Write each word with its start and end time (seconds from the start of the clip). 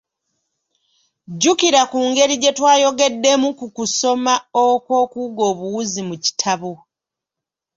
Jjukira 1.31 1.81
ku 1.91 1.97
ngeri 2.09 2.35
gye 2.41 2.51
twayogeddemu 2.57 3.49
ku 3.59 3.65
kusoma 3.75 4.33
okw'okuwuga 4.65 5.43
obuwuzi 5.51 6.01
mu 6.09 6.15
kitabo. 6.23 6.71